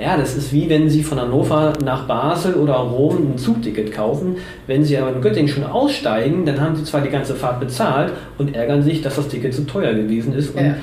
Ja, 0.01 0.17
das 0.17 0.35
ist 0.35 0.51
wie 0.51 0.67
wenn 0.67 0.89
Sie 0.89 1.03
von 1.03 1.19
Hannover 1.19 1.73
nach 1.85 2.07
Basel 2.07 2.55
oder 2.55 2.73
Rom 2.73 3.33
ein 3.33 3.37
Zugticket 3.37 3.91
kaufen. 3.93 4.37
Wenn 4.65 4.83
Sie 4.83 4.97
aber 4.97 5.13
in 5.13 5.21
Göttingen 5.21 5.47
schon 5.47 5.63
aussteigen, 5.63 6.45
dann 6.45 6.59
haben 6.59 6.75
Sie 6.75 6.83
zwar 6.83 7.01
die 7.01 7.09
ganze 7.09 7.35
Fahrt 7.35 7.59
bezahlt 7.59 8.11
und 8.39 8.55
ärgern 8.55 8.81
sich, 8.81 9.01
dass 9.01 9.17
das 9.17 9.27
Ticket 9.27 9.53
zu 9.53 9.65
teuer 9.67 9.93
gewesen 9.93 10.33
ist. 10.33 10.55
Und 10.55 10.65
ja. 10.65 10.75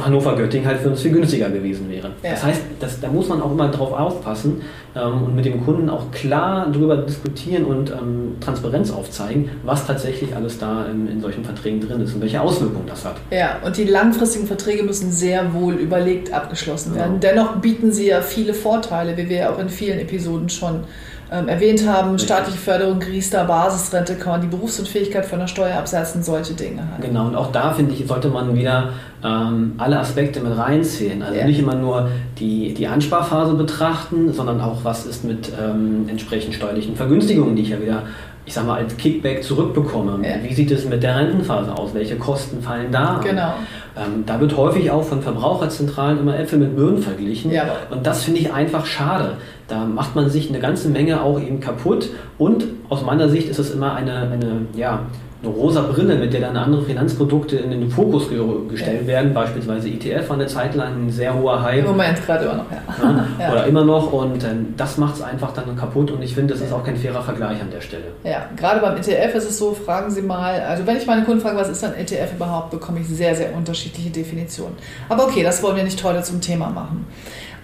Hannover-Göttingen 0.00 0.66
halt 0.66 0.80
für 0.80 0.90
uns 0.90 1.02
viel 1.02 1.10
günstiger 1.10 1.50
gewesen 1.50 1.90
wäre. 1.90 2.10
Ja. 2.22 2.30
Das 2.30 2.44
heißt, 2.44 2.62
das, 2.78 3.00
da 3.00 3.08
muss 3.08 3.28
man 3.28 3.42
auch 3.42 3.50
immer 3.50 3.68
drauf 3.68 3.92
aufpassen 3.92 4.62
ähm, 4.94 5.24
und 5.24 5.34
mit 5.34 5.44
dem 5.44 5.64
Kunden 5.64 5.90
auch 5.90 6.10
klar 6.12 6.68
darüber 6.72 6.96
diskutieren 6.98 7.64
und 7.64 7.90
ähm, 7.90 8.36
Transparenz 8.40 8.92
aufzeigen, 8.92 9.50
was 9.64 9.86
tatsächlich 9.86 10.34
alles 10.36 10.58
da 10.58 10.86
in, 10.86 11.08
in, 11.08 11.20
solchen 11.20 11.44
Verträgen 11.44 11.80
drin 11.80 12.00
ist 12.00 12.14
und 12.14 12.20
welche 12.20 12.40
Auswirkungen 12.40 12.86
das 12.86 13.04
hat. 13.04 13.16
Ja, 13.30 13.58
und 13.64 13.76
die 13.76 13.84
langfristigen 13.84 14.46
Verträge 14.46 14.84
müssen 14.84 15.10
sehr 15.10 15.52
wohl 15.52 15.74
überlegt 15.74 16.32
abgeschlossen 16.32 16.94
werden. 16.94 17.20
Genau. 17.20 17.34
Dennoch 17.34 17.56
bieten 17.56 17.90
sie 17.90 18.06
ja 18.06 18.20
viele 18.20 18.54
Vorteile, 18.54 19.16
wie 19.16 19.28
wir 19.28 19.36
ja 19.36 19.50
auch 19.50 19.58
in 19.58 19.68
vielen 19.68 19.98
Episoden 19.98 20.48
schon 20.48 20.84
ähm, 21.32 21.48
erwähnt 21.48 21.86
haben, 21.88 22.18
staatliche 22.18 22.58
Förderung, 22.58 23.02
Riester, 23.02 23.44
Basisrente, 23.44 24.14
kann 24.14 24.32
man 24.32 24.40
die 24.42 24.46
Berufsunfähigkeit 24.46 25.26
von 25.26 25.40
der 25.40 25.48
Steuer 25.48 25.76
absetzen, 25.76 26.22
solche 26.22 26.54
Dinge. 26.54 26.82
Halt. 26.92 27.02
Genau, 27.02 27.26
und 27.26 27.34
auch 27.34 27.50
da 27.50 27.72
finde 27.72 27.94
ich, 27.94 28.06
sollte 28.06 28.28
man 28.28 28.54
wieder 28.54 28.90
ähm, 29.24 29.72
alle 29.78 29.98
Aspekte 29.98 30.40
mit 30.40 30.56
reinzählen. 30.56 31.22
Also 31.22 31.38
ja. 31.38 31.46
nicht 31.46 31.58
immer 31.58 31.74
nur 31.74 32.10
die, 32.38 32.74
die 32.74 32.86
Ansparphase 32.86 33.54
betrachten, 33.54 34.32
sondern 34.32 34.60
auch, 34.60 34.84
was 34.84 35.04
ist 35.04 35.24
mit 35.24 35.50
ähm, 35.60 36.08
entsprechend 36.08 36.54
steuerlichen 36.54 36.94
Vergünstigungen, 36.94 37.56
die 37.56 37.62
ich 37.62 37.70
ja 37.70 37.80
wieder 37.80 38.02
ich 38.46 38.54
sag 38.54 38.64
mal, 38.64 38.78
als 38.78 38.96
Kickback 38.96 39.42
zurückbekomme. 39.42 40.26
Ja. 40.26 40.36
Wie 40.42 40.54
sieht 40.54 40.70
es 40.70 40.84
mit 40.84 41.02
der 41.02 41.16
Rentenphase 41.16 41.76
aus? 41.76 41.92
Welche 41.94 42.16
Kosten 42.16 42.62
fallen 42.62 42.92
da? 42.92 43.20
Genau. 43.22 43.54
Ähm, 43.96 44.24
da 44.24 44.40
wird 44.40 44.56
häufig 44.56 44.90
auch 44.92 45.02
von 45.02 45.20
Verbraucherzentralen 45.20 46.20
immer 46.20 46.38
Äpfel 46.38 46.60
mit 46.60 46.76
Birnen 46.76 46.98
verglichen. 47.02 47.50
Ja. 47.50 47.64
Und 47.90 48.06
das 48.06 48.22
finde 48.22 48.40
ich 48.40 48.52
einfach 48.52 48.86
schade. 48.86 49.36
Da 49.66 49.84
macht 49.84 50.14
man 50.14 50.30
sich 50.30 50.48
eine 50.48 50.60
ganze 50.60 50.88
Menge 50.88 51.22
auch 51.22 51.40
eben 51.40 51.58
kaputt. 51.58 52.10
Und 52.38 52.64
aus 52.88 53.04
meiner 53.04 53.28
Sicht 53.28 53.48
ist 53.48 53.58
es 53.58 53.72
immer 53.72 53.94
eine, 53.94 54.30
eine 54.30 54.66
ja, 54.76 55.00
eine 55.42 55.52
rosa 55.52 55.82
Brille, 55.82 56.16
mit 56.16 56.32
der 56.32 56.40
dann 56.40 56.56
andere 56.56 56.82
Finanzprodukte 56.82 57.56
in 57.56 57.70
den 57.70 57.90
Fokus 57.90 58.28
ge 58.28 58.40
gestellt 58.68 59.06
werden. 59.06 59.34
Beispielsweise 59.34 59.88
ETF 59.88 60.28
war 60.28 60.36
eine 60.36 60.46
Zeit 60.46 60.74
lang 60.74 61.06
ein 61.06 61.10
sehr 61.10 61.34
hoher 61.34 61.62
Hype. 61.62 61.80
Im 61.80 61.86
Moment 61.86 62.24
gerade 62.24 62.44
immer 62.44 62.54
noch, 62.54 62.70
ja. 62.70 63.26
ja. 63.38 63.52
Oder 63.52 63.66
immer 63.66 63.84
noch 63.84 64.12
und 64.12 64.42
äh, 64.42 64.48
das 64.76 64.96
macht 64.98 65.16
es 65.16 65.22
einfach 65.22 65.52
dann 65.52 65.76
kaputt 65.76 66.10
und 66.10 66.22
ich 66.22 66.34
finde, 66.34 66.54
das 66.54 66.62
ist 66.62 66.72
auch 66.72 66.84
kein 66.84 66.96
fairer 66.96 67.22
Vergleich 67.22 67.60
an 67.60 67.70
der 67.70 67.80
Stelle. 67.80 68.04
Ja, 68.24 68.46
gerade 68.56 68.80
beim 68.80 68.96
ETF 68.96 69.34
ist 69.34 69.50
es 69.50 69.58
so, 69.58 69.74
fragen 69.74 70.10
Sie 70.10 70.22
mal, 70.22 70.60
also 70.60 70.86
wenn 70.86 70.96
ich 70.96 71.06
meine 71.06 71.24
Kunden 71.24 71.40
frage, 71.40 71.56
was 71.56 71.68
ist 71.68 71.84
ein 71.84 71.94
ETF 71.94 72.34
überhaupt, 72.34 72.70
bekomme 72.70 73.00
ich 73.00 73.08
sehr, 73.08 73.34
sehr 73.34 73.54
unterschiedliche 73.54 74.10
Definitionen. 74.10 74.74
Aber 75.08 75.24
okay, 75.24 75.42
das 75.42 75.62
wollen 75.62 75.76
wir 75.76 75.84
nicht 75.84 76.02
heute 76.02 76.22
zum 76.22 76.40
Thema 76.40 76.70
machen. 76.70 77.06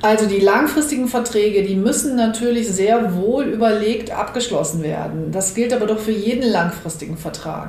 Also 0.04 0.26
die 0.26 0.40
langfristigen 0.40 1.06
Verträge, 1.06 1.62
die 1.62 1.76
müssen 1.76 2.16
natürlich 2.16 2.68
sehr 2.68 3.14
wohl 3.14 3.44
überlegt 3.44 4.10
abgeschlossen 4.10 4.82
werden. 4.82 5.30
Das 5.30 5.54
gilt 5.54 5.72
aber 5.72 5.86
doch 5.86 6.00
für 6.00 6.10
jeden 6.10 6.50
langfristigen 6.50 7.16
Vertrag. 7.16 7.61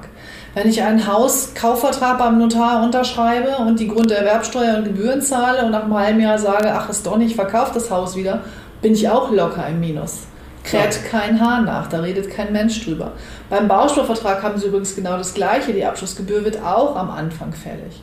Wenn 0.53 0.69
ich 0.69 0.83
einen 0.83 1.07
Hauskaufvertrag 1.07 2.19
beim 2.19 2.38
Notar 2.38 2.83
unterschreibe 2.83 3.57
und 3.57 3.79
die 3.79 3.88
Grunderwerbsteuer 3.88 4.77
und 4.77 4.85
Gebühren 4.85 5.21
zahle 5.21 5.65
und 5.65 5.71
nach 5.71 5.83
einem 5.83 5.97
halben 5.97 6.19
Jahr 6.19 6.38
sage, 6.38 6.71
ach 6.73 6.89
ist 6.89 7.05
doch 7.05 7.17
nicht, 7.17 7.31
ich 7.31 7.35
verkaufe 7.35 7.73
das 7.73 7.89
Haus 7.89 8.15
wieder, 8.15 8.41
bin 8.81 8.93
ich 8.93 9.09
auch 9.09 9.31
locker 9.31 9.67
im 9.67 9.79
Minus. 9.79 10.27
Kräht 10.63 10.93
ja. 10.93 11.09
kein 11.09 11.41
Haar 11.41 11.62
nach, 11.62 11.88
da 11.88 12.00
redet 12.00 12.29
kein 12.29 12.53
Mensch 12.53 12.85
drüber. 12.85 13.13
Beim 13.50 13.67
Baustoffvertrag 13.67 14.43
haben 14.43 14.57
sie 14.57 14.67
übrigens 14.67 14.95
genau 14.95 15.17
das 15.17 15.33
Gleiche. 15.33 15.73
Die 15.73 15.83
Abschlussgebühr 15.83 16.45
wird 16.45 16.63
auch 16.63 16.95
am 16.95 17.09
Anfang 17.09 17.53
fällig. 17.53 18.01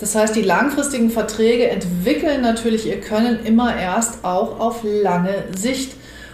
Das 0.00 0.14
heißt, 0.14 0.34
die 0.34 0.42
langfristigen 0.42 1.10
Verträge 1.10 1.68
entwickeln 1.68 2.40
natürlich 2.40 2.86
ihr 2.86 3.00
Können 3.00 3.44
immer 3.44 3.76
erst 3.76 4.24
auch 4.24 4.58
auf 4.58 4.80
lange 4.82 5.44
Sicht. 5.56 5.92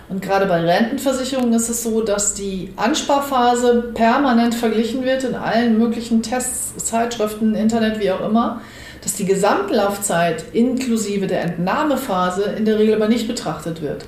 Und 0.08 0.22
gerade 0.22 0.46
bei 0.46 0.60
Rentenversicherungen 0.60 1.52
ist 1.54 1.68
es 1.68 1.82
so, 1.82 2.00
dass 2.00 2.34
die 2.34 2.72
Ansparphase 2.76 3.90
permanent 3.94 4.54
verglichen 4.54 5.04
wird 5.04 5.24
in 5.24 5.34
allen 5.34 5.78
möglichen 5.78 6.22
Tests, 6.22 6.84
Zeitschriften, 6.84 7.56
Internet, 7.56 7.98
wie 7.98 8.12
auch 8.12 8.24
immer, 8.24 8.60
dass 9.02 9.14
die 9.14 9.24
Gesamtlaufzeit 9.24 10.44
inklusive 10.52 11.26
der 11.26 11.42
Entnahmephase 11.42 12.54
in 12.56 12.64
der 12.64 12.78
Regel 12.78 12.94
aber 12.94 13.08
nicht 13.08 13.26
betrachtet 13.26 13.82
wird. 13.82 14.04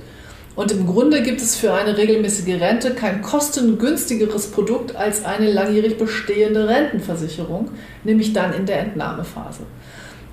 Und 0.55 0.71
im 0.71 0.87
Grunde 0.87 1.21
gibt 1.21 1.41
es 1.41 1.55
für 1.55 1.73
eine 1.73 1.95
regelmäßige 1.95 2.59
Rente 2.59 2.93
kein 2.93 3.21
kostengünstigeres 3.21 4.51
Produkt 4.51 4.95
als 4.95 5.23
eine 5.23 5.51
langjährig 5.51 5.97
bestehende 5.97 6.67
Rentenversicherung, 6.67 7.69
nämlich 8.03 8.33
dann 8.33 8.53
in 8.53 8.65
der 8.65 8.81
Entnahmephase. 8.81 9.61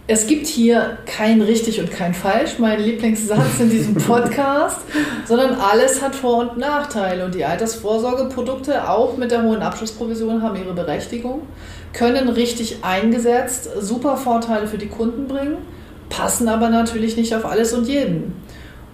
Es 0.09 0.29
gibt 0.29 0.47
hier 0.47 0.99
kein 1.05 1.41
richtig 1.41 1.81
und 1.81 1.91
kein 1.91 2.15
falsch, 2.15 2.61
mein 2.61 2.81
Lieblingssatz 2.81 3.59
in 3.59 3.71
diesem 3.71 3.95
Podcast, 4.07 4.79
sondern 5.27 5.55
alles 5.55 6.01
hat 6.01 6.15
Vor- 6.15 6.39
und 6.39 6.59
Nachteile. 6.59 7.25
Und 7.25 7.35
die 7.35 7.45
Altersvorsorgeprodukte, 7.45 8.89
auch 8.89 9.17
mit 9.17 9.33
der 9.33 9.43
hohen 9.43 9.63
Abschlussprovision, 9.63 10.43
haben 10.43 10.55
ihre 10.55 10.75
Berechtigung, 10.75 11.43
können 11.93 12.29
richtig 12.29 12.85
eingesetzt 12.85 13.69
super 13.81 14.17
Vorteile 14.17 14.69
für 14.69 14.79
die 14.79 14.87
Kunden 14.87 15.27
bringen, 15.27 15.57
passen 16.09 16.47
aber 16.47 16.69
natürlich 16.69 17.17
nicht 17.17 17.35
auf 17.35 17.45
alles 17.45 17.73
und 17.73 17.89
jeden. 17.89 18.33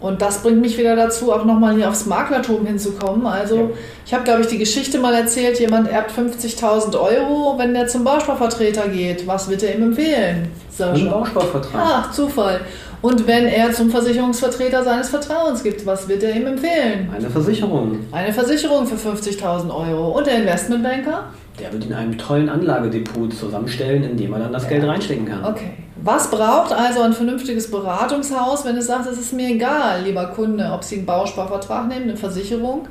Und 0.00 0.23
das 0.23 0.42
bringt 0.42 0.62
mich 0.62 0.78
wieder 0.78 0.97
dazu, 0.97 1.31
auch 1.31 1.45
nochmal 1.45 1.76
hier 1.76 1.90
aufs 1.90 2.07
Maklertum 2.07 2.64
hinzukommen. 2.64 3.26
Also 3.26 3.57
ja. 3.57 3.69
ich 4.07 4.14
habe, 4.14 4.25
glaube 4.25 4.40
ich, 4.40 4.47
die 4.47 4.59
Geschichte 4.59 4.99
mal 4.99 5.14
erzählt, 5.14 5.61
jemand 5.61 5.88
erbt 5.88 6.11
50.000 6.11 6.99
Euro, 6.99 7.59
wenn 7.59 7.75
der 7.75 7.87
zum 7.87 8.02
Bausparvertreter 8.02 8.88
geht. 8.88 9.26
Was 9.26 9.50
wird 9.50 9.62
er 9.62 9.76
ihm 9.76 9.83
empfehlen? 9.83 10.49
Ein 10.79 11.11
Bausparvertrag. 11.11 11.83
Ach, 11.85 12.12
Zufall. 12.12 12.61
Und 13.02 13.26
wenn 13.26 13.47
er 13.47 13.73
zum 13.73 13.91
Versicherungsvertreter 13.91 14.85
seines 14.85 15.09
Vertrauens 15.09 15.62
gibt, 15.62 15.85
was 15.85 16.09
wird 16.09 16.23
er 16.23 16.37
ihm 16.37 16.47
empfehlen? 16.47 17.11
Eine 17.12 17.29
Versicherung. 17.29 17.99
Eine 18.12 18.33
Versicherung 18.33 18.87
für 18.87 18.95
50.000 18.95 19.71
Euro. 19.75 20.17
Und 20.17 20.26
der 20.26 20.38
Investmentbanker? 20.38 21.25
Der 21.59 21.73
wird 21.73 21.85
in 21.85 21.93
einem 21.93 22.17
tollen 22.17 22.49
Anlagedepot 22.49 23.35
zusammenstellen, 23.35 24.05
in 24.05 24.17
dem 24.17 24.33
er 24.33 24.38
dann 24.38 24.52
das 24.52 24.62
ja. 24.64 24.71
Geld 24.71 24.85
reinstecken 24.85 25.26
kann. 25.26 25.45
Okay. 25.45 25.73
Was 26.05 26.31
braucht 26.31 26.73
also 26.73 27.02
ein 27.02 27.12
vernünftiges 27.12 27.71
Beratungshaus, 27.71 28.64
wenn 28.64 28.76
es 28.76 28.87
sagt, 28.87 29.07
es 29.07 29.19
ist 29.19 29.33
mir 29.33 29.49
egal, 29.49 30.02
lieber 30.02 30.26
Kunde, 30.26 30.71
ob 30.73 30.83
Sie 30.83 30.97
einen 30.97 31.07
Bausparvertrag 31.07 31.88
nehmen, 31.88 32.05
eine 32.05 32.17
Versicherung, 32.17 32.88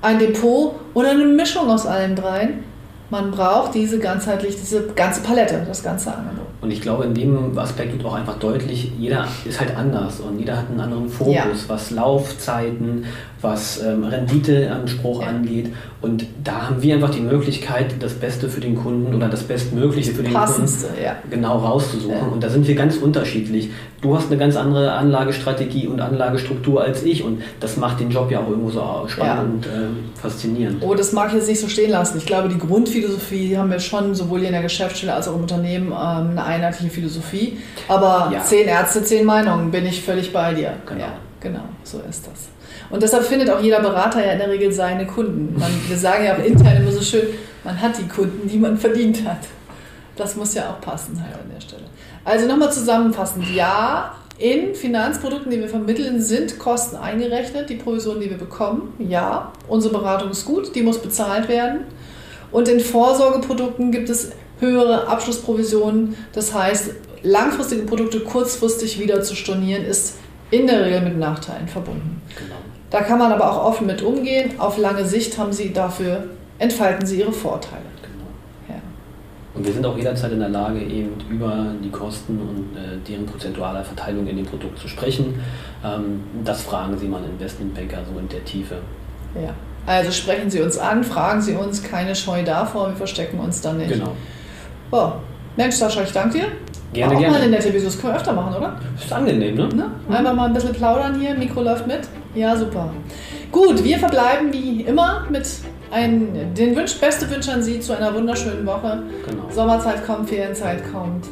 ein 0.00 0.18
Depot 0.18 0.74
oder 0.94 1.10
eine 1.10 1.24
Mischung 1.24 1.70
aus 1.70 1.86
allen 1.86 2.14
dreien? 2.14 2.64
Man 3.10 3.30
braucht 3.30 3.74
diese 3.74 3.98
ganzheitlich, 3.98 4.56
diese 4.56 4.86
ganze 4.94 5.22
Palette, 5.22 5.64
das 5.66 5.82
ganze 5.82 6.14
Angebot. 6.14 6.51
Und 6.62 6.70
ich 6.70 6.80
glaube, 6.80 7.04
in 7.04 7.12
dem 7.12 7.58
Aspekt 7.58 7.92
wird 7.92 8.04
auch 8.04 8.14
einfach 8.14 8.38
deutlich, 8.38 8.92
jeder 8.96 9.26
ist 9.44 9.58
halt 9.58 9.76
anders 9.76 10.20
und 10.20 10.38
jeder 10.38 10.56
hat 10.58 10.70
einen 10.70 10.78
anderen 10.78 11.08
Fokus, 11.08 11.34
ja. 11.34 11.44
was 11.66 11.90
Laufzeiten, 11.90 13.04
was 13.42 13.82
ähm, 13.82 14.04
Renditeanspruch 14.04 15.22
ja. 15.22 15.28
angeht. 15.28 15.72
Und 16.00 16.24
da 16.42 16.68
haben 16.68 16.82
wir 16.82 16.94
einfach 16.94 17.10
die 17.10 17.20
Möglichkeit, 17.20 17.94
das 18.00 18.14
Beste 18.14 18.48
für 18.48 18.60
den 18.60 18.74
Kunden 18.74 19.14
oder 19.14 19.28
das 19.28 19.42
Bestmögliche 19.42 20.12
für 20.12 20.22
den 20.22 20.32
Passendste, 20.32 20.86
Kunden 20.86 21.02
ja. 21.02 21.16
genau 21.30 21.58
rauszusuchen. 21.58 22.16
Ja. 22.16 22.26
Und 22.26 22.42
da 22.42 22.48
sind 22.48 22.66
wir 22.66 22.74
ganz 22.74 22.96
unterschiedlich. 22.96 23.70
Du 24.00 24.16
hast 24.16 24.26
eine 24.26 24.36
ganz 24.36 24.56
andere 24.56 24.92
Anlagestrategie 24.92 25.86
und 25.86 26.00
Anlagestruktur 26.00 26.82
als 26.82 27.04
ich 27.04 27.22
und 27.22 27.42
das 27.60 27.76
macht 27.76 28.00
den 28.00 28.10
Job 28.10 28.32
ja 28.32 28.40
auch 28.40 28.48
irgendwo 28.48 28.70
so 28.70 29.04
spannend 29.06 29.66
und 29.66 29.66
äh, 29.66 30.20
faszinierend. 30.20 30.82
Oh, 30.82 30.94
das 30.94 31.12
mag 31.12 31.28
ich 31.28 31.34
jetzt 31.34 31.48
nicht 31.48 31.60
so 31.60 31.68
stehen 31.68 31.90
lassen. 31.90 32.18
Ich 32.18 32.26
glaube, 32.26 32.48
die 32.48 32.58
Grundphilosophie 32.58 33.56
haben 33.56 33.70
wir 33.70 33.78
schon 33.78 34.16
sowohl 34.16 34.40
hier 34.40 34.48
in 34.48 34.54
der 34.54 34.62
Geschäftsstelle 34.62 35.14
als 35.14 35.28
auch 35.28 35.36
im 35.36 35.42
Unternehmen 35.42 35.88
ähm, 35.88 35.92
eine 35.92 36.44
einheitliche 36.44 36.90
Philosophie. 36.90 37.58
Aber 37.86 38.32
zehn 38.44 38.66
Ärzte, 38.66 39.04
zehn 39.04 39.24
Meinungen, 39.24 39.70
bin 39.70 39.86
ich 39.86 40.02
völlig 40.02 40.32
bei 40.32 40.52
dir. 40.54 40.72
Genau. 40.86 41.06
Genau, 41.42 41.64
so 41.82 41.98
ist 42.08 42.26
das. 42.26 42.48
Und 42.88 43.02
deshalb 43.02 43.24
findet 43.24 43.50
auch 43.50 43.60
jeder 43.60 43.80
Berater 43.80 44.24
ja 44.24 44.32
in 44.32 44.38
der 44.38 44.48
Regel 44.48 44.72
seine 44.72 45.06
Kunden. 45.06 45.58
Man, 45.58 45.70
wir 45.88 45.98
sagen 45.98 46.24
ja 46.24 46.34
auch 46.34 46.44
intern 46.44 46.76
immer 46.76 46.92
so 46.92 47.02
schön, 47.02 47.26
man 47.64 47.80
hat 47.80 47.98
die 47.98 48.06
Kunden, 48.06 48.48
die 48.48 48.58
man 48.58 48.78
verdient 48.78 49.26
hat. 49.26 49.40
Das 50.14 50.36
muss 50.36 50.54
ja 50.54 50.70
auch 50.70 50.80
passen 50.80 51.20
halt 51.20 51.34
an 51.34 51.50
der 51.52 51.60
Stelle. 51.60 51.82
Also 52.24 52.46
nochmal 52.46 52.72
zusammenfassend. 52.72 53.44
Ja, 53.52 54.14
in 54.38 54.74
Finanzprodukten, 54.74 55.50
die 55.50 55.58
wir 55.58 55.68
vermitteln, 55.68 56.20
sind 56.20 56.58
Kosten 56.58 56.96
eingerechnet, 56.96 57.68
die 57.68 57.76
Provisionen, 57.76 58.20
die 58.20 58.30
wir 58.30 58.38
bekommen. 58.38 58.94
Ja, 58.98 59.52
unsere 59.68 59.92
Beratung 59.92 60.30
ist 60.30 60.44
gut, 60.44 60.74
die 60.76 60.82
muss 60.82 60.98
bezahlt 60.98 61.48
werden. 61.48 61.80
Und 62.52 62.68
in 62.68 62.78
Vorsorgeprodukten 62.78 63.90
gibt 63.90 64.10
es 64.10 64.30
höhere 64.60 65.08
Abschlussprovisionen. 65.08 66.16
Das 66.32 66.54
heißt, 66.54 66.90
langfristige 67.22 67.82
Produkte 67.82 68.20
kurzfristig 68.20 69.00
wieder 69.00 69.22
zu 69.22 69.34
stornieren, 69.34 69.84
ist 69.84 70.14
in 70.52 70.66
der 70.66 70.84
Regel 70.84 71.00
mit 71.00 71.18
Nachteilen 71.18 71.66
verbunden. 71.66 72.20
Genau. 72.38 72.56
Da 72.90 73.00
kann 73.00 73.18
man 73.18 73.32
aber 73.32 73.50
auch 73.50 73.64
offen 73.64 73.86
mit 73.86 74.02
umgehen. 74.02 74.60
Auf 74.60 74.76
lange 74.76 75.04
Sicht 75.04 75.38
haben 75.38 75.52
Sie 75.52 75.72
dafür, 75.72 76.24
entfalten 76.58 77.06
Sie 77.06 77.20
Ihre 77.20 77.32
Vorteile. 77.32 77.82
Genau. 78.02 78.76
Ja. 78.76 78.82
Und 79.54 79.66
wir 79.66 79.72
sind 79.72 79.86
auch 79.86 79.96
jederzeit 79.96 80.30
in 80.30 80.40
der 80.40 80.50
Lage, 80.50 80.78
eben 80.80 81.14
über 81.30 81.72
die 81.82 81.90
Kosten 81.90 82.38
und 82.38 82.76
äh, 82.76 82.98
deren 83.08 83.24
prozentuale 83.24 83.82
Verteilung 83.82 84.26
in 84.26 84.36
dem 84.36 84.44
Produkt 84.44 84.78
zu 84.78 84.88
sprechen. 84.88 85.40
Ähm, 85.82 86.22
das 86.44 86.62
fragen 86.62 86.98
Sie 86.98 87.08
mal 87.08 87.22
einen 87.22 87.32
Investmentbanker 87.32 88.00
so 88.12 88.18
in 88.20 88.28
der 88.28 88.44
Tiefe. 88.44 88.76
Ja. 89.34 89.54
Also 89.86 90.12
sprechen 90.12 90.50
Sie 90.50 90.60
uns 90.60 90.76
an, 90.76 91.02
fragen 91.02 91.40
Sie 91.40 91.54
uns, 91.54 91.82
keine 91.82 92.14
Scheu 92.14 92.44
davor, 92.44 92.90
wir 92.90 92.96
verstecken 92.96 93.40
uns 93.40 93.62
da 93.62 93.72
nicht. 93.72 93.90
Genau. 93.90 94.12
Oh, 94.90 95.12
Mensch, 95.56 95.76
Sascha, 95.76 96.02
ich 96.02 96.12
danke 96.12 96.38
dir. 96.38 96.46
Gerne, 96.92 97.14
auch 97.14 97.18
gerne. 97.18 97.34
mal 97.34 97.42
eine 97.42 97.50
nette 97.50 97.68
Episode, 97.68 97.86
das 97.86 98.00
können 98.00 98.12
wir 98.12 98.18
öfter 98.18 98.32
machen, 98.32 98.54
oder? 98.54 98.76
Ist 98.94 99.12
angenehm, 99.12 99.54
ne? 99.54 99.68
ne? 99.68 99.90
Einfach 100.10 100.34
mal 100.34 100.46
ein 100.46 100.52
bisschen 100.52 100.72
plaudern 100.72 101.18
hier, 101.18 101.34
Mikro 101.34 101.62
läuft 101.62 101.86
mit. 101.86 102.00
Ja, 102.34 102.56
super. 102.56 102.90
Gut, 103.50 103.82
wir 103.82 103.98
verbleiben 103.98 104.52
wie 104.52 104.82
immer 104.82 105.26
mit 105.30 105.46
ein, 105.90 106.54
den 106.54 106.76
Wunsch, 106.76 106.98
beste 106.98 107.30
Wunsch 107.30 107.48
an 107.48 107.62
Sie 107.62 107.80
zu 107.80 107.96
einer 107.96 108.14
wunderschönen 108.14 108.66
Woche. 108.66 109.02
Genau. 109.28 109.42
Sommerzeit 109.50 110.06
kommt, 110.06 110.28
Ferienzeit 110.28 110.82
kommt. 110.92 111.26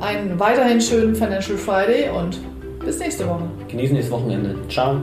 Einen 0.00 0.38
weiterhin 0.38 0.80
schönen 0.80 1.14
Financial 1.14 1.56
Friday 1.56 2.08
und 2.10 2.38
bis 2.84 2.98
nächste 2.98 3.28
Woche. 3.28 3.44
Genießen 3.68 3.96
das 3.96 4.10
Wochenende. 4.10 4.56
Ciao. 4.68 4.96